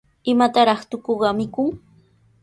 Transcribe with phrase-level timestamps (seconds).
[0.31, 1.67] ¿Imataraq tukuqa mikun?